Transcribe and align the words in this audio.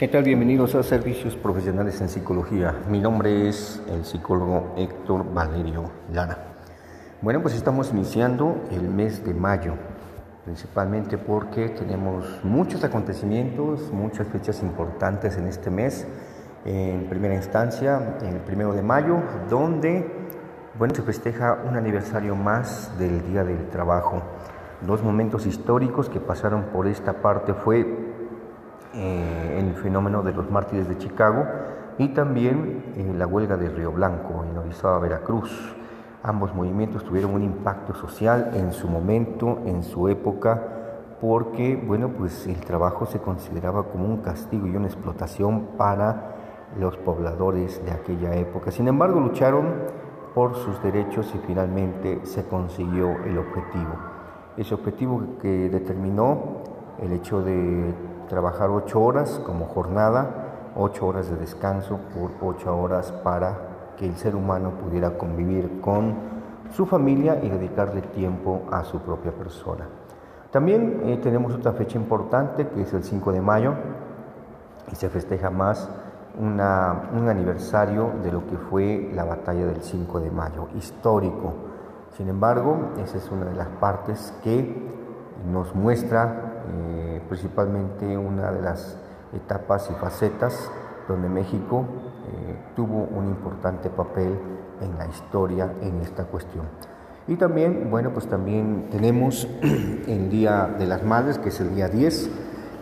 ¿Qué 0.00 0.08
tal? 0.08 0.24
Bienvenidos 0.24 0.74
a 0.76 0.82
Servicios 0.82 1.36
Profesionales 1.36 2.00
en 2.00 2.08
Psicología. 2.08 2.74
Mi 2.88 3.00
nombre 3.00 3.50
es 3.50 3.82
el 3.86 4.06
psicólogo 4.06 4.72
Héctor 4.78 5.30
Valerio 5.34 5.90
Lara. 6.10 6.38
Bueno, 7.20 7.42
pues 7.42 7.54
estamos 7.54 7.90
iniciando 7.90 8.62
el 8.70 8.88
mes 8.88 9.22
de 9.26 9.34
mayo, 9.34 9.74
principalmente 10.46 11.18
porque 11.18 11.68
tenemos 11.68 12.40
muchos 12.42 12.82
acontecimientos, 12.82 13.92
muchas 13.92 14.26
fechas 14.28 14.62
importantes 14.62 15.36
en 15.36 15.46
este 15.46 15.68
mes. 15.68 16.06
En 16.64 17.04
primera 17.10 17.34
instancia, 17.34 18.16
el 18.22 18.38
primero 18.38 18.72
de 18.72 18.80
mayo, 18.80 19.18
donde 19.50 20.10
bueno, 20.78 20.94
se 20.94 21.02
festeja 21.02 21.58
un 21.68 21.76
aniversario 21.76 22.34
más 22.34 22.98
del 22.98 23.22
Día 23.30 23.44
del 23.44 23.68
Trabajo. 23.68 24.22
Dos 24.80 25.02
momentos 25.02 25.44
históricos 25.44 26.08
que 26.08 26.20
pasaron 26.20 26.70
por 26.72 26.86
esta 26.86 27.20
parte 27.20 27.52
fue 27.52 28.08
eh, 28.92 29.39
el 29.68 29.74
fenómeno 29.74 30.22
de 30.22 30.32
los 30.32 30.50
mártires 30.50 30.88
de 30.88 30.98
Chicago 30.98 31.44
y 31.98 32.08
también 32.08 32.92
eh, 32.96 33.12
la 33.16 33.26
huelga 33.26 33.56
de 33.56 33.68
Río 33.68 33.92
Blanco 33.92 34.44
en 34.44 34.56
Orizaba, 34.56 34.98
Veracruz. 34.98 35.76
Ambos 36.22 36.54
movimientos 36.54 37.04
tuvieron 37.04 37.34
un 37.34 37.42
impacto 37.42 37.94
social 37.94 38.52
en 38.54 38.72
su 38.72 38.88
momento, 38.88 39.60
en 39.64 39.82
su 39.82 40.08
época, 40.08 41.16
porque 41.20 41.76
bueno, 41.76 42.08
pues 42.08 42.46
el 42.46 42.60
trabajo 42.60 43.06
se 43.06 43.18
consideraba 43.18 43.84
como 43.84 44.06
un 44.06 44.18
castigo 44.18 44.66
y 44.66 44.76
una 44.76 44.86
explotación 44.86 45.68
para 45.76 46.36
los 46.78 46.96
pobladores 46.96 47.84
de 47.84 47.90
aquella 47.90 48.34
época. 48.34 48.70
Sin 48.70 48.88
embargo, 48.88 49.20
lucharon 49.20 49.66
por 50.34 50.54
sus 50.56 50.82
derechos 50.82 51.32
y 51.34 51.38
finalmente 51.46 52.20
se 52.24 52.44
consiguió 52.46 53.10
el 53.24 53.38
objetivo. 53.38 53.92
Ese 54.56 54.74
objetivo 54.74 55.22
que 55.40 55.68
determinó 55.68 56.62
el 57.00 57.12
hecho 57.12 57.42
de 57.42 57.94
trabajar 58.30 58.70
ocho 58.70 59.00
horas 59.00 59.40
como 59.44 59.66
jornada, 59.66 60.70
ocho 60.76 61.08
horas 61.08 61.28
de 61.28 61.36
descanso 61.36 61.98
por 62.14 62.30
ocho 62.40 62.78
horas 62.78 63.10
para 63.24 63.94
que 63.96 64.06
el 64.06 64.14
ser 64.14 64.36
humano 64.36 64.70
pudiera 64.80 65.18
convivir 65.18 65.80
con 65.80 66.14
su 66.70 66.86
familia 66.86 67.40
y 67.42 67.48
dedicarle 67.48 68.02
tiempo 68.02 68.62
a 68.70 68.84
su 68.84 69.00
propia 69.00 69.32
persona. 69.32 69.88
También 70.52 71.02
eh, 71.06 71.18
tenemos 71.20 71.52
otra 71.54 71.72
fecha 71.72 71.98
importante 71.98 72.68
que 72.68 72.82
es 72.82 72.92
el 72.94 73.02
5 73.02 73.32
de 73.32 73.40
mayo 73.40 73.74
y 74.92 74.94
se 74.94 75.08
festeja 75.08 75.50
más 75.50 75.90
un 76.38 76.60
aniversario 76.60 78.12
de 78.22 78.30
lo 78.30 78.46
que 78.46 78.56
fue 78.56 79.10
la 79.12 79.24
batalla 79.24 79.66
del 79.66 79.82
5 79.82 80.20
de 80.20 80.30
mayo, 80.30 80.68
histórico. 80.76 81.52
Sin 82.16 82.28
embargo, 82.28 82.92
esa 83.02 83.18
es 83.18 83.28
una 83.32 83.46
de 83.46 83.56
las 83.56 83.68
partes 83.68 84.32
que 84.44 84.88
nos 85.50 85.74
muestra 85.74 86.49
eh, 86.72 87.20
principalmente 87.28 88.16
una 88.16 88.52
de 88.52 88.62
las 88.62 88.96
etapas 89.32 89.90
y 89.90 89.94
facetas 89.94 90.70
donde 91.08 91.28
México 91.28 91.84
eh, 92.26 92.56
tuvo 92.76 93.04
un 93.04 93.26
importante 93.26 93.90
papel 93.90 94.38
en 94.80 94.96
la 94.96 95.06
historia 95.06 95.72
en 95.80 96.00
esta 96.00 96.24
cuestión. 96.24 96.66
Y 97.26 97.36
también, 97.36 97.90
bueno, 97.90 98.12
pues 98.12 98.28
también 98.28 98.88
tenemos 98.90 99.48
el 100.06 100.30
Día 100.30 100.74
de 100.78 100.86
las 100.86 101.02
Madres, 101.02 101.38
que 101.38 101.48
es 101.48 101.60
el 101.60 101.74
día 101.74 101.88
10, 101.88 102.30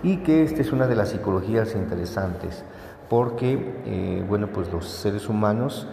y 0.02 0.18
que 0.18 0.42
esta 0.42 0.60
es 0.60 0.72
una 0.72 0.86
de 0.86 0.94
las 0.94 1.10
psicologías 1.10 1.74
interesantes, 1.74 2.64
porque, 3.08 3.80
eh, 3.86 4.24
bueno, 4.28 4.48
pues 4.48 4.70
los 4.72 4.86
seres 4.86 5.28
humanos 5.28 5.88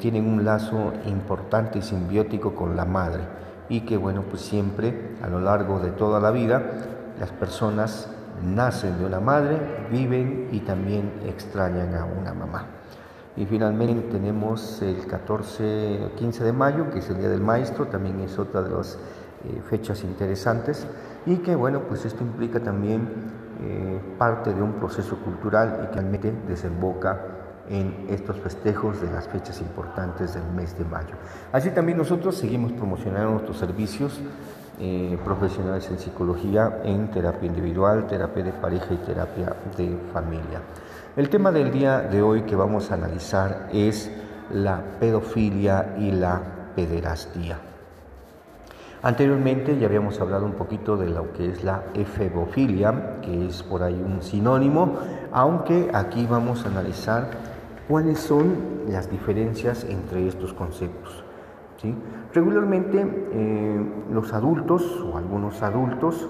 tienen 0.00 0.26
un 0.26 0.46
lazo 0.46 0.94
importante 1.04 1.80
y 1.80 1.82
simbiótico 1.82 2.54
con 2.54 2.74
la 2.74 2.86
madre, 2.86 3.24
y 3.68 3.82
que, 3.82 3.98
bueno, 3.98 4.22
pues 4.22 4.40
siempre 4.40 5.14
a 5.22 5.28
lo 5.28 5.40
largo 5.40 5.78
de 5.78 5.90
toda 5.90 6.20
la 6.20 6.30
vida 6.30 6.62
las 7.18 7.30
personas 7.30 8.08
nacen 8.42 8.98
de 8.98 9.06
una 9.06 9.20
madre, 9.20 9.58
viven 9.90 10.48
y 10.52 10.60
también 10.60 11.12
extrañan 11.26 11.94
a 11.94 12.04
una 12.04 12.32
mamá. 12.32 12.66
Y 13.36 13.46
finalmente 13.46 14.08
tenemos 14.10 14.82
el 14.82 15.06
14 15.06 16.12
15 16.16 16.44
de 16.44 16.52
mayo, 16.52 16.90
que 16.90 16.98
es 16.98 17.08
el 17.10 17.18
Día 17.18 17.28
del 17.28 17.40
Maestro, 17.40 17.86
también 17.86 18.20
es 18.20 18.38
otra 18.38 18.62
de 18.62 18.70
las 18.70 18.98
eh, 19.44 19.62
fechas 19.68 20.02
interesantes 20.02 20.86
y 21.24 21.36
que 21.36 21.54
bueno, 21.54 21.82
pues 21.82 22.04
esto 22.04 22.24
implica 22.24 22.60
también 22.60 23.08
eh, 23.62 24.00
parte 24.18 24.52
de 24.52 24.60
un 24.60 24.74
proceso 24.74 25.16
cultural 25.18 25.82
y 25.84 25.86
que 25.88 25.94
realmente 25.94 26.32
desemboca 26.48 27.20
en 27.68 28.06
estos 28.08 28.36
festejos 28.38 29.00
de 29.00 29.10
las 29.12 29.28
fechas 29.28 29.60
importantes 29.60 30.34
del 30.34 30.44
mes 30.56 30.76
de 30.76 30.84
mayo. 30.84 31.14
Así 31.52 31.70
también 31.70 31.98
nosotros 31.98 32.36
seguimos 32.36 32.72
promocionando 32.72 33.30
nuestros 33.30 33.58
servicios 33.58 34.20
eh, 34.80 35.18
profesionales 35.24 35.88
en 35.90 35.98
psicología, 35.98 36.80
en 36.84 37.10
terapia 37.10 37.46
individual, 37.46 38.06
terapia 38.06 38.44
de 38.44 38.52
pareja 38.52 38.94
y 38.94 38.96
terapia 38.98 39.56
de 39.76 39.98
familia. 40.12 40.60
El 41.16 41.28
tema 41.28 41.50
del 41.50 41.72
día 41.72 42.00
de 42.00 42.22
hoy 42.22 42.42
que 42.42 42.54
vamos 42.54 42.90
a 42.90 42.94
analizar 42.94 43.68
es 43.72 44.10
la 44.52 44.80
pedofilia 45.00 45.96
y 45.98 46.12
la 46.12 46.40
pederastía. 46.76 47.58
Anteriormente 49.02 49.78
ya 49.78 49.86
habíamos 49.86 50.20
hablado 50.20 50.44
un 50.44 50.54
poquito 50.54 50.96
de 50.96 51.08
lo 51.08 51.32
que 51.32 51.50
es 51.50 51.62
la 51.62 51.84
efebofilia, 51.94 53.20
que 53.22 53.46
es 53.46 53.62
por 53.62 53.82
ahí 53.82 53.94
un 53.94 54.22
sinónimo, 54.22 54.98
aunque 55.32 55.90
aquí 55.92 56.26
vamos 56.26 56.64
a 56.64 56.68
analizar 56.68 57.30
cuáles 57.88 58.18
son 58.18 58.56
las 58.88 59.10
diferencias 59.10 59.84
entre 59.84 60.26
estos 60.26 60.52
conceptos. 60.52 61.27
Regularmente 62.34 63.28
eh, 63.32 63.80
los 64.10 64.32
adultos 64.32 65.00
o 65.00 65.16
algunos 65.16 65.62
adultos 65.62 66.28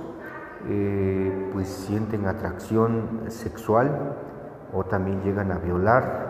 eh, 0.68 1.50
pues 1.52 1.68
sienten 1.68 2.26
atracción 2.26 3.22
sexual 3.28 4.16
o 4.74 4.84
también 4.84 5.22
llegan 5.22 5.50
a 5.50 5.58
violar 5.58 6.28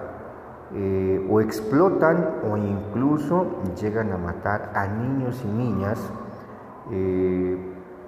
eh, 0.74 1.26
o 1.28 1.40
explotan 1.40 2.28
o 2.48 2.56
incluso 2.56 3.46
llegan 3.80 4.12
a 4.12 4.18
matar 4.18 4.70
a 4.74 4.86
niños 4.86 5.42
y 5.44 5.48
niñas 5.48 5.98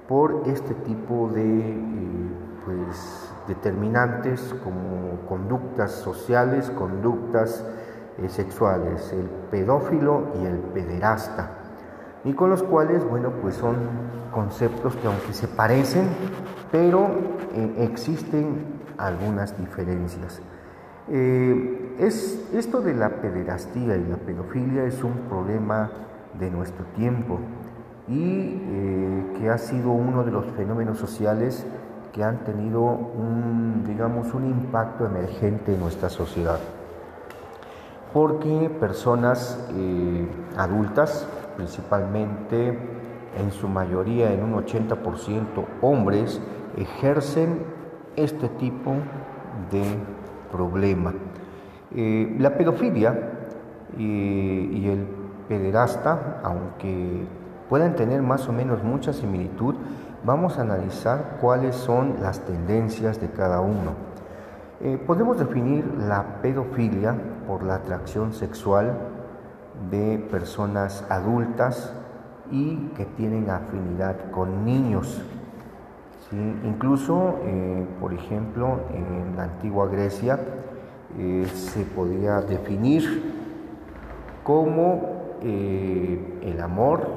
por 0.09 0.44
este 0.47 0.75
tipo 0.75 1.28
de 1.34 1.77
pues, 2.65 3.31
determinantes 3.47 4.54
como 4.65 5.27
conductas 5.28 5.92
sociales, 5.92 6.71
conductas 6.71 7.65
sexuales, 8.29 9.13
el 9.13 9.29
pedófilo 9.51 10.29
y 10.41 10.47
el 10.47 10.59
pederasta, 10.59 11.51
y 12.25 12.33
con 12.35 12.51
los 12.51 12.63
cuales, 12.63 13.03
bueno, 13.09 13.31
pues 13.41 13.55
son 13.57 13.77
conceptos 14.33 14.95
que 14.97 15.07
aunque 15.07 15.33
se 15.33 15.49
parecen, 15.49 16.09
pero 16.71 17.09
eh, 17.55 17.75
existen 17.79 18.81
algunas 18.99 19.57
diferencias. 19.59 20.41
Eh, 21.09 21.97
es, 21.99 22.49
esto 22.53 22.81
de 22.83 22.95
la 22.95 23.09
pederastía 23.21 23.97
y 23.97 24.05
la 24.05 24.17
pedofilia 24.17 24.85
es 24.85 25.03
un 25.03 25.15
problema 25.29 25.91
de 26.39 26.51
nuestro 26.51 26.85
tiempo 26.97 27.41
y 28.07 28.59
que 29.39 29.49
ha 29.51 29.59
sido 29.59 29.91
uno 29.91 30.25
de 30.25 30.33
los 30.33 30.45
fenómenos 30.53 30.99
sociales 30.99 31.65
que 32.13 32.25
han 32.25 32.45
tenido 32.45 32.83
un, 32.83 33.85
digamos, 33.87 34.35
un 34.35 34.47
impacto 34.47 35.07
emergente 35.07 35.75
en 35.75 35.81
nuestra 35.81 36.09
sociedad 36.09 36.59
porque 38.12 38.71
personas 38.81 39.59
eh, 39.76 40.26
adultas, 40.56 41.26
principalmente 41.56 42.78
en 43.38 43.53
su 43.53 43.69
mayoría, 43.69 44.32
en 44.32 44.43
un 44.43 44.54
80% 44.54 45.65
hombres, 45.81 46.41
ejercen 46.76 47.62
este 48.16 48.48
tipo 48.48 48.94
de 49.71 49.84
problema. 50.50 51.15
Eh, 51.94 52.37
la 52.38 52.56
pedofilia 52.56 53.12
eh, 53.97 54.71
y 54.72 54.88
el 54.88 55.06
pederasta, 55.48 56.41
aunque 56.42 57.27
puedan 57.68 57.95
tener 57.95 58.22
más 58.22 58.48
o 58.48 58.53
menos 58.53 58.83
mucha 58.83 59.13
similitud, 59.13 59.77
vamos 60.24 60.59
a 60.59 60.63
analizar 60.63 61.39
cuáles 61.41 61.77
son 61.77 62.16
las 62.21 62.41
tendencias 62.41 63.21
de 63.21 63.30
cada 63.30 63.60
uno. 63.60 64.10
Podemos 65.06 65.39
definir 65.39 65.84
la 66.09 66.41
pedofilia 66.41 67.15
por 67.51 67.65
la 67.65 67.75
atracción 67.75 68.33
sexual 68.33 68.97
de 69.91 70.19
personas 70.31 71.05
adultas 71.11 71.93
y 72.49 72.77
que 72.97 73.07
tienen 73.07 73.51
afinidad 73.51 74.31
con 74.31 74.65
niños. 74.65 75.21
Incluso, 76.31 77.41
eh, 77.43 77.85
por 78.01 78.15
ejemplo, 78.15 78.83
en 78.95 79.35
la 79.37 79.43
antigua 79.43 79.89
Grecia 79.89 80.39
eh, 81.19 81.45
se 81.53 81.83
podía 81.83 82.41
definir 82.41 83.41
como 84.45 85.19
el 85.43 86.61
amor 86.63 87.09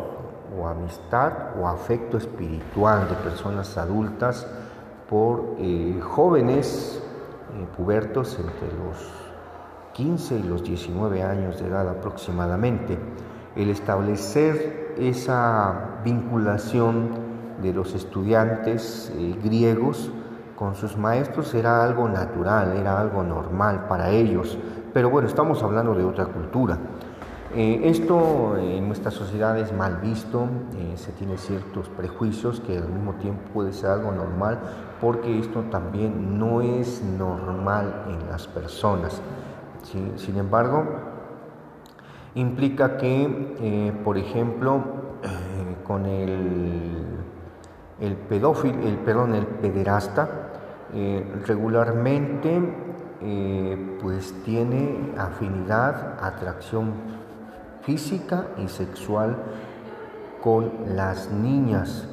o 0.57 0.67
amistad 0.67 1.59
o 1.61 1.67
afecto 1.67 2.17
espiritual 2.17 3.07
de 3.07 3.15
personas 3.15 3.77
adultas 3.77 4.47
por 5.07 5.57
jóvenes 6.01 7.03
eh, 7.53 7.67
pubertos 7.77 8.39
entre 8.39 8.67
los 8.79 9.32
15 9.93 10.39
y 10.39 10.43
los 10.43 10.63
19 10.63 11.23
años 11.23 11.59
de 11.59 11.67
edad 11.67 11.87
aproximadamente. 11.87 12.97
El 13.55 13.69
establecer 13.69 14.95
esa 14.97 16.01
vinculación 16.03 17.09
de 17.61 17.73
los 17.73 17.93
estudiantes 17.93 19.11
eh, 19.15 19.35
griegos 19.43 20.11
con 20.55 20.75
sus 20.75 20.97
maestros 20.97 21.53
era 21.53 21.83
algo 21.83 22.09
natural, 22.09 22.75
era 22.77 22.99
algo 22.99 23.23
normal 23.23 23.85
para 23.87 24.09
ellos. 24.09 24.57
Pero 24.93 25.09
bueno, 25.09 25.27
estamos 25.27 25.61
hablando 25.63 25.93
de 25.93 26.03
otra 26.03 26.25
cultura. 26.25 26.77
Eh, 27.55 27.81
esto 27.83 28.57
en 28.57 28.87
nuestra 28.87 29.11
sociedad 29.11 29.55
es 29.59 29.71
mal 29.71 29.97
visto, 29.97 30.47
eh, 30.75 30.93
se 30.95 31.11
tiene 31.11 31.37
ciertos 31.37 31.87
prejuicios 31.89 32.59
que 32.61 32.77
al 32.77 32.89
mismo 32.89 33.13
tiempo 33.13 33.41
puede 33.53 33.73
ser 33.73 33.91
algo 33.91 34.11
normal, 34.11 34.59
porque 34.99 35.37
esto 35.37 35.61
también 35.69 36.39
no 36.39 36.61
es 36.61 37.03
normal 37.03 38.05
en 38.07 38.27
las 38.27 38.47
personas. 38.47 39.21
Sin 39.83 40.37
embargo, 40.37 40.85
implica 42.35 42.97
que, 42.97 43.55
eh, 43.59 43.93
por 44.03 44.17
ejemplo, 44.17 44.83
con 45.85 46.05
el, 46.05 47.05
el 47.99 48.15
pedófilo, 48.15 48.81
el, 48.81 48.97
perdón, 48.97 49.35
el 49.35 49.45
pederasta, 49.45 50.29
regularmente 51.45 52.61
pues 54.01 54.33
tiene 54.43 55.13
afinidad, 55.17 56.17
atracción 56.21 56.93
física 57.83 58.47
y 58.57 58.67
sexual 58.67 59.37
con 60.41 60.71
las 60.95 61.31
niñas. 61.31 62.07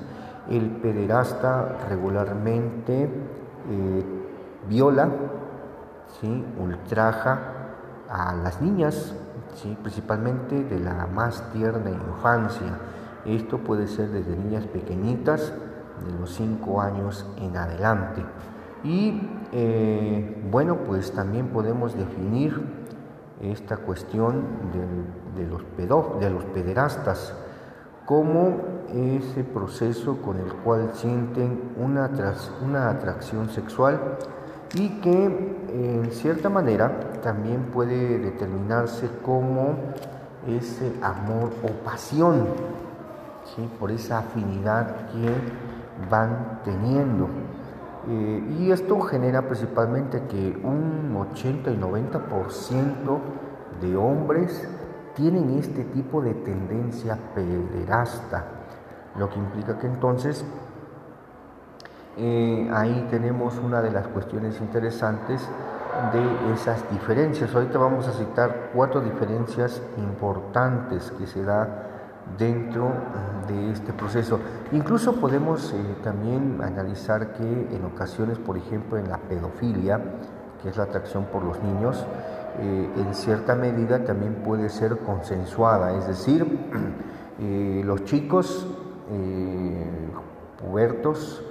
El 0.48 0.70
pederasta 0.70 1.76
regularmente 1.88 3.04
eh, 3.04 4.04
viola, 4.68 5.08
¿sí? 6.20 6.44
ultraja 6.58 7.59
a 8.10 8.34
las 8.34 8.60
niñas, 8.60 9.14
¿sí? 9.54 9.76
principalmente 9.80 10.64
de 10.64 10.80
la 10.80 11.06
más 11.06 11.42
tierna 11.52 11.90
infancia. 11.90 12.78
Esto 13.24 13.58
puede 13.58 13.86
ser 13.86 14.10
desde 14.10 14.36
niñas 14.36 14.66
pequeñitas, 14.66 15.52
de 16.06 16.18
los 16.18 16.34
5 16.34 16.80
años 16.80 17.26
en 17.38 17.56
adelante. 17.56 18.24
Y 18.82 19.20
eh, 19.52 20.42
bueno, 20.50 20.78
pues 20.86 21.12
también 21.12 21.48
podemos 21.48 21.94
definir 21.94 22.60
esta 23.42 23.76
cuestión 23.76 24.44
de, 25.36 25.46
los 25.46 25.62
de 26.20 26.30
los 26.30 26.44
pederastas 26.46 27.34
como 28.06 28.56
ese 28.92 29.44
proceso 29.44 30.20
con 30.22 30.38
el 30.38 30.52
cual 30.52 30.90
sienten 30.94 31.72
una, 31.76 32.10
una 32.62 32.90
atracción 32.90 33.48
sexual 33.48 34.18
y 34.74 34.88
que 35.00 35.24
en 35.72 36.10
cierta 36.12 36.48
manera 36.48 37.20
también 37.22 37.64
puede 37.72 38.18
determinarse 38.18 39.08
como 39.24 39.76
ese 40.46 40.92
amor 41.02 41.50
o 41.62 41.84
pasión, 41.84 42.46
por 43.78 43.90
esa 43.90 44.18
afinidad 44.18 45.08
que 45.10 45.34
van 46.10 46.60
teniendo. 46.64 47.28
Eh, 48.08 48.56
y 48.58 48.70
esto 48.70 48.98
genera 49.00 49.42
principalmente 49.42 50.22
que 50.28 50.58
un 50.62 51.14
80 51.16 51.70
y 51.70 51.76
90% 51.76 53.18
de 53.80 53.96
hombres 53.96 54.68
tienen 55.14 55.58
este 55.58 55.84
tipo 55.84 56.22
de 56.22 56.34
tendencia 56.34 57.18
pederasta, 57.34 58.44
lo 59.18 59.28
que 59.28 59.38
implica 59.38 59.78
que 59.78 59.86
entonces 59.86 60.44
eh, 62.20 62.70
ahí 62.72 63.06
tenemos 63.10 63.56
una 63.58 63.80
de 63.80 63.90
las 63.90 64.06
cuestiones 64.08 64.60
interesantes 64.60 65.48
de 66.12 66.52
esas 66.52 66.88
diferencias. 66.90 67.54
Ahorita 67.54 67.78
vamos 67.78 68.06
a 68.08 68.12
citar 68.12 68.70
cuatro 68.74 69.00
diferencias 69.00 69.82
importantes 69.96 71.10
que 71.12 71.26
se 71.26 71.42
da 71.42 71.86
dentro 72.38 72.92
de 73.48 73.72
este 73.72 73.92
proceso. 73.92 74.38
Incluso 74.72 75.16
podemos 75.16 75.72
eh, 75.72 75.76
también 76.02 76.60
analizar 76.62 77.32
que 77.32 77.42
en 77.42 77.84
ocasiones, 77.84 78.38
por 78.38 78.56
ejemplo, 78.56 78.98
en 78.98 79.08
la 79.08 79.18
pedofilia, 79.18 80.00
que 80.62 80.68
es 80.68 80.76
la 80.76 80.84
atracción 80.84 81.24
por 81.24 81.42
los 81.42 81.60
niños, 81.62 82.06
eh, 82.58 82.90
en 82.96 83.14
cierta 83.14 83.54
medida 83.54 84.04
también 84.04 84.34
puede 84.44 84.68
ser 84.68 84.98
consensuada, 84.98 85.96
es 85.96 86.06
decir, 86.06 86.58
eh, 87.40 87.82
los 87.84 88.04
chicos 88.04 88.66
pubertos 90.60 91.42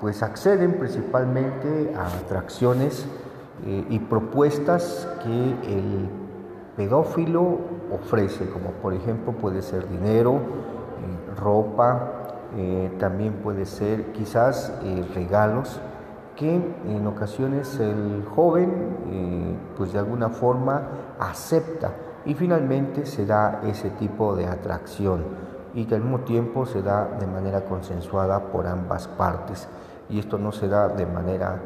pues 0.00 0.22
acceden 0.22 0.78
principalmente 0.78 1.92
a 1.96 2.06
atracciones 2.06 3.06
y 3.66 3.98
propuestas 3.98 5.08
que 5.22 5.50
el 5.76 6.08
pedófilo 6.78 7.58
ofrece, 7.90 8.48
como 8.48 8.70
por 8.70 8.94
ejemplo 8.94 9.32
puede 9.32 9.62
ser 9.62 9.88
dinero, 9.88 10.34
eh, 10.36 11.40
ropa, 11.40 12.12
eh, 12.56 12.92
también 13.00 13.34
puede 13.42 13.66
ser 13.66 14.12
quizás 14.12 14.72
eh, 14.84 15.04
regalos 15.12 15.80
que 16.36 16.54
en 16.54 17.06
ocasiones 17.08 17.80
el 17.80 18.24
joven 18.32 19.66
pues 19.76 19.92
de 19.92 19.98
alguna 19.98 20.28
forma 20.28 20.82
acepta 21.18 21.90
y 22.24 22.34
finalmente 22.34 23.06
se 23.06 23.26
da 23.26 23.60
ese 23.64 23.90
tipo 23.90 24.36
de 24.36 24.46
atracción 24.46 25.24
y 25.78 25.84
que 25.84 25.94
al 25.94 26.02
mismo 26.02 26.20
tiempo 26.20 26.66
se 26.66 26.82
da 26.82 27.08
de 27.20 27.26
manera 27.26 27.64
consensuada 27.64 28.40
por 28.52 28.66
ambas 28.66 29.06
partes 29.06 29.68
y 30.08 30.18
esto 30.18 30.38
no 30.38 30.52
se 30.52 30.68
da 30.68 30.88
de 30.88 31.06
manera 31.06 31.60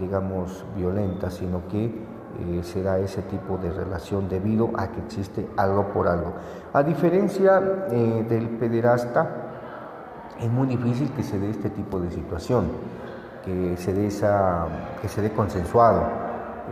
digamos 0.00 0.64
violenta 0.76 1.30
sino 1.30 1.66
que 1.68 1.84
eh, 2.40 2.62
se 2.62 2.82
da 2.82 2.98
ese 2.98 3.20
tipo 3.22 3.58
de 3.58 3.70
relación 3.70 4.26
debido 4.26 4.70
a 4.76 4.88
que 4.88 5.00
existe 5.00 5.46
algo 5.58 5.88
por 5.88 6.08
algo. 6.08 6.32
A 6.72 6.82
diferencia 6.82 7.60
eh, 7.90 8.24
del 8.26 8.48
pederasta, 8.48 9.28
es 10.40 10.50
muy 10.50 10.66
difícil 10.66 11.10
que 11.12 11.22
se 11.22 11.38
dé 11.38 11.50
este 11.50 11.68
tipo 11.68 12.00
de 12.00 12.10
situación, 12.10 12.68
que 13.44 13.76
se 13.76 13.92
dé, 13.92 14.06
esa, 14.06 14.66
que 15.02 15.08
se 15.08 15.20
dé 15.20 15.32
consensuado. 15.32 16.04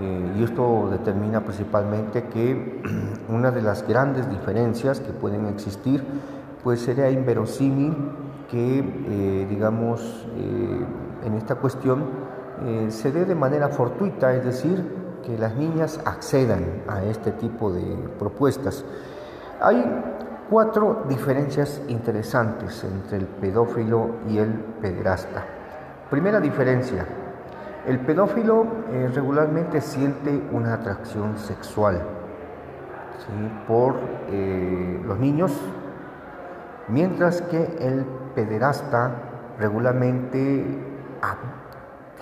Eh, 0.01 0.37
y 0.39 0.45
esto 0.45 0.89
determina 0.91 1.41
principalmente 1.41 2.25
que 2.29 2.81
una 3.29 3.51
de 3.51 3.61
las 3.61 3.87
grandes 3.87 4.31
diferencias 4.31 5.01
que 5.01 5.13
pueden 5.13 5.45
existir, 5.47 6.03
pues 6.63 6.81
sería 6.81 7.11
inverosímil 7.11 7.97
que, 8.51 9.47
digamos, 9.49 10.27
en 11.25 11.35
esta 11.35 11.55
cuestión 11.55 12.05
se 12.89 13.13
dé 13.13 13.25
de 13.25 13.35
manera 13.35 13.69
fortuita, 13.69 14.35
es 14.35 14.45
decir, 14.45 14.85
que 15.25 15.39
las 15.39 15.55
niñas 15.55 16.01
accedan 16.05 16.83
a 16.89 17.03
este 17.05 17.33
tipo 17.33 17.73
de 17.73 17.83
propuestas. 18.19 18.85
Hay 19.61 19.85
cuatro 20.51 21.05
diferencias 21.09 21.81
interesantes 21.89 22.83
entre 22.85 23.19
el 23.19 23.27
pedófilo 23.27 24.17
y 24.29 24.39
el 24.39 24.51
pederasta. 24.81 25.45
Primera 26.11 26.41
diferencia, 26.41 27.07
el 27.87 28.01
pedófilo 28.01 28.67
eh, 28.91 29.11
regularmente 29.15 29.81
siente 29.81 30.43
una 30.53 30.75
atracción 30.75 31.39
sexual 31.39 32.03
por 33.69 33.95
eh, 34.31 35.01
los 35.07 35.19
niños, 35.19 35.53
mientras 36.91 37.43
que 37.43 37.77
el 37.81 38.05
pederasta 38.35 39.13
regularmente 39.59 40.65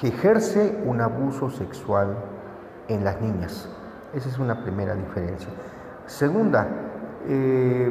ejerce 0.02 0.80
un 0.84 1.00
abuso 1.00 1.50
sexual 1.50 2.16
en 2.88 3.04
las 3.04 3.20
niñas. 3.20 3.68
Esa 4.14 4.28
es 4.28 4.38
una 4.38 4.62
primera 4.62 4.94
diferencia. 4.94 5.48
Segunda, 6.06 6.66
eh, 7.26 7.90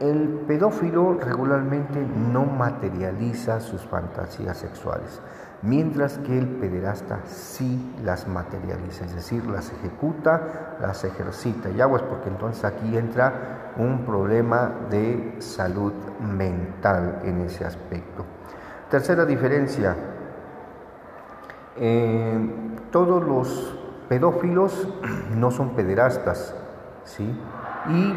el 0.00 0.28
pedófilo 0.46 1.14
regularmente 1.14 2.04
no 2.32 2.44
materializa 2.44 3.60
sus 3.60 3.82
fantasías 3.82 4.58
sexuales, 4.58 5.20
mientras 5.64 6.18
que 6.18 6.38
el 6.38 6.46
pederasta 6.46 7.20
sí 7.26 7.94
las 8.04 8.28
materializa, 8.28 9.04
es 9.06 9.14
decir, 9.14 9.46
las 9.46 9.72
ejecuta, 9.72 10.76
las 10.80 11.04
ejercita. 11.04 11.70
Y 11.70 11.80
aguas 11.80 12.02
porque 12.02 12.28
entonces 12.28 12.64
aquí 12.64 12.96
entra 12.96 13.72
un 13.76 14.04
problema 14.04 14.70
de 14.90 15.36
salud 15.38 15.92
mental 16.20 17.20
en 17.24 17.40
ese 17.40 17.64
aspecto. 17.64 18.24
Tercera 18.90 19.24
diferencia, 19.24 19.96
eh, 21.76 22.50
todos 22.92 23.24
los 23.24 23.78
pedófilos 24.08 24.88
no 25.34 25.50
son 25.50 25.70
pederastas, 25.70 26.54
¿sí? 27.04 27.24
Y 27.88 28.14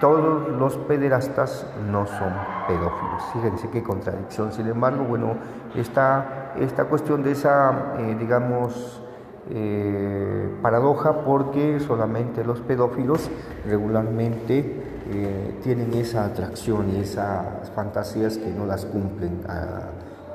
todos 0.00 0.48
los 0.48 0.76
pederastas 0.76 1.66
no 1.90 2.06
son 2.06 2.32
pedófilos. 2.66 3.22
Fíjense 3.32 3.68
qué 3.70 3.82
contradicción. 3.82 4.52
Sin 4.52 4.66
embargo, 4.66 5.04
bueno, 5.04 5.34
está 5.74 6.54
esta 6.58 6.84
cuestión 6.84 7.22
de 7.22 7.32
esa, 7.32 7.94
eh, 7.98 8.16
digamos, 8.18 9.02
eh, 9.50 10.50
paradoja 10.60 11.24
porque 11.24 11.80
solamente 11.80 12.44
los 12.44 12.60
pedófilos 12.60 13.30
regularmente 13.66 14.82
eh, 15.10 15.58
tienen 15.62 15.94
esa 15.94 16.26
atracción 16.26 16.90
y 16.90 17.00
esas 17.00 17.70
fantasías 17.74 18.36
que 18.36 18.50
no 18.50 18.66
las 18.66 18.84
cumplen 18.84 19.40
ah, 19.48 19.88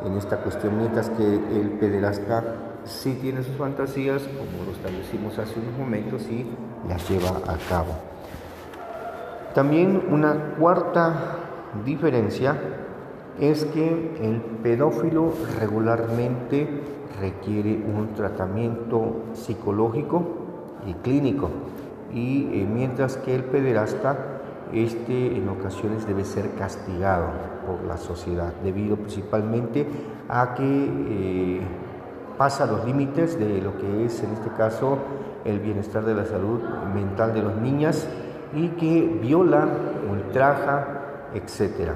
en 0.03 0.17
esta 0.17 0.37
cuestión, 0.37 0.77
mientras 0.77 1.09
que 1.11 1.23
el 1.23 1.77
pederasta 1.79 2.43
sí 2.85 3.17
tiene 3.21 3.43
sus 3.43 3.55
fantasías, 3.55 4.23
como 4.23 4.65
lo 4.65 4.71
establecimos 4.71 5.37
hace 5.37 5.59
unos 5.59 5.77
momentos, 5.77 6.23
y 6.23 6.51
las 6.89 7.07
lleva 7.07 7.29
a 7.29 7.57
cabo. 7.69 8.12
También 9.53 10.01
una 10.09 10.55
cuarta 10.57 11.13
diferencia 11.85 12.57
es 13.39 13.65
que 13.65 14.17
el 14.21 14.41
pedófilo 14.63 15.31
regularmente 15.59 16.67
requiere 17.21 17.75
un 17.75 18.13
tratamiento 18.15 19.25
psicológico 19.33 20.23
y 20.87 20.93
clínico. 20.95 21.49
Y 22.11 22.61
eh, 22.61 22.67
mientras 22.71 23.17
que 23.17 23.35
el 23.35 23.43
pederasta 23.43 24.17
este 24.71 25.37
en 25.37 25.47
ocasiones 25.49 26.07
debe 26.07 26.25
ser 26.25 26.51
castigado 26.55 27.27
por 27.67 27.87
la 27.87 27.97
sociedad 27.97 28.53
debido 28.63 28.95
principalmente 28.95 29.87
a 30.29 30.55
que 30.55 30.63
eh, 30.63 31.61
pasa 32.39 32.65
los 32.65 32.83
límites 32.83 33.37
de 33.37 33.61
lo 33.61 33.77
que 33.77 34.05
es 34.05 34.23
en 34.23 34.31
este 34.31 34.49
caso 34.49 34.97
el 35.45 35.59
bienestar 35.59 36.05
de 36.05 36.15
la 36.15 36.25
salud 36.25 36.59
mental 36.95 37.35
de 37.35 37.43
las 37.43 37.55
niñas 37.57 38.07
y 38.53 38.69
que 38.69 39.19
viola, 39.21 39.67
ultraja, 40.09 40.87
etc. 41.33 41.91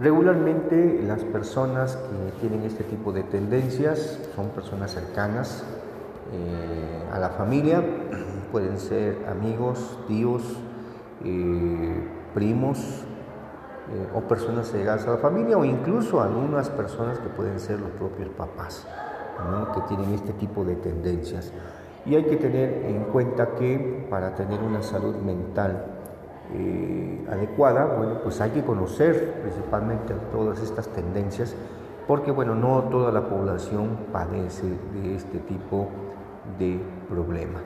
Regularmente 0.00 1.02
las 1.02 1.24
personas 1.24 1.96
que 1.96 2.40
tienen 2.40 2.64
este 2.64 2.84
tipo 2.84 3.12
de 3.12 3.24
tendencias 3.24 4.20
son 4.36 4.50
personas 4.50 4.92
cercanas 4.92 5.64
eh, 6.32 7.02
a 7.12 7.18
la 7.18 7.30
familia, 7.30 7.82
pueden 8.52 8.78
ser 8.78 9.26
amigos, 9.28 9.98
tíos, 10.06 10.42
eh, 11.24 12.08
primos 12.34 12.78
eh, 12.78 14.06
o 14.14 14.20
personas 14.20 14.72
llegadas 14.72 15.06
a 15.08 15.12
la 15.12 15.16
familia 15.16 15.56
o 15.56 15.64
incluso 15.64 16.20
algunas 16.20 16.68
personas 16.68 17.18
que 17.18 17.28
pueden 17.30 17.58
ser 17.58 17.80
los 17.80 17.90
propios 17.92 18.28
papás, 18.28 18.86
que 19.74 19.80
tienen 19.82 20.14
este 20.14 20.32
tipo 20.34 20.64
de 20.64 20.76
tendencias. 20.76 21.52
Y 22.08 22.16
hay 22.16 22.24
que 22.24 22.36
tener 22.36 22.86
en 22.86 23.04
cuenta 23.12 23.54
que 23.54 24.06
para 24.08 24.34
tener 24.34 24.60
una 24.62 24.82
salud 24.82 25.14
mental 25.16 25.84
eh, 26.54 27.26
adecuada, 27.30 27.84
bueno, 27.84 28.20
pues 28.22 28.40
hay 28.40 28.50
que 28.50 28.64
conocer 28.64 29.42
principalmente 29.42 30.14
todas 30.32 30.62
estas 30.62 30.88
tendencias, 30.88 31.54
porque 32.06 32.30
bueno, 32.30 32.54
no 32.54 32.84
toda 32.84 33.12
la 33.12 33.28
población 33.28 34.06
padece 34.10 34.66
de 34.94 35.16
este 35.16 35.38
tipo 35.40 35.90
de 36.58 36.80
problema. 37.10 37.60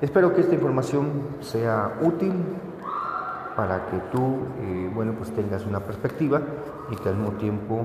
Espero 0.00 0.32
que 0.32 0.42
esta 0.42 0.54
información 0.54 1.08
sea 1.40 1.98
útil 2.02 2.34
para 3.56 3.86
que 3.86 3.98
tú, 4.12 4.36
eh, 4.60 4.90
bueno, 4.94 5.14
pues 5.18 5.32
tengas 5.32 5.66
una 5.66 5.80
perspectiva 5.80 6.40
y 6.92 6.94
que 6.94 7.08
al 7.08 7.16
mismo 7.16 7.32
tiempo 7.36 7.84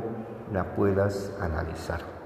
la 0.54 0.76
puedas 0.76 1.36
analizar. 1.42 2.21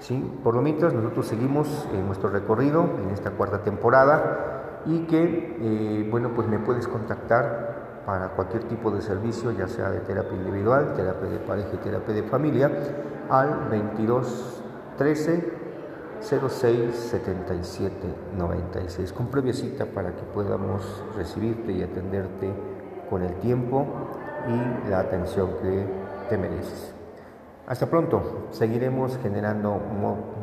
¿Sí? 0.00 0.22
Por 0.42 0.54
lo 0.54 0.62
mientras, 0.62 0.92
nosotros 0.92 1.26
seguimos 1.26 1.88
en 1.94 2.06
nuestro 2.06 2.30
recorrido 2.30 2.88
en 3.02 3.10
esta 3.10 3.30
cuarta 3.30 3.62
temporada 3.62 4.82
y 4.86 5.00
que, 5.06 5.56
eh, 5.60 6.08
bueno, 6.10 6.30
pues 6.34 6.48
me 6.48 6.58
puedes 6.58 6.88
contactar 6.88 8.02
para 8.06 8.30
cualquier 8.30 8.64
tipo 8.64 8.90
de 8.90 9.02
servicio, 9.02 9.52
ya 9.52 9.68
sea 9.68 9.90
de 9.90 10.00
terapia 10.00 10.36
individual, 10.36 10.94
terapia 10.94 11.28
de 11.28 11.38
pareja 11.38 11.68
y 11.74 11.76
terapia 11.76 12.14
de 12.14 12.22
familia, 12.24 12.70
al 13.28 13.68
22 13.70 14.62
13 14.96 15.60
06 16.20 16.94
77 16.94 17.92
96 18.36 19.12
con 19.12 19.28
previa 19.28 19.54
cita 19.54 19.86
para 19.86 20.14
que 20.14 20.22
podamos 20.34 21.02
recibirte 21.16 21.72
y 21.72 21.82
atenderte 21.82 22.52
con 23.08 23.22
el 23.22 23.34
tiempo 23.36 23.86
y 24.48 24.90
la 24.90 25.00
atención 25.00 25.50
que 25.62 25.86
te 26.28 26.36
mereces. 26.36 26.99
Hasta 27.70 27.86
pronto, 27.86 28.48
seguiremos 28.50 29.16
generando 29.22 29.80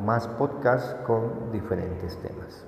más 0.05 0.29
podcasts 0.29 0.96
con 1.05 1.51
diferentes 1.51 2.15
temas. 2.22 2.65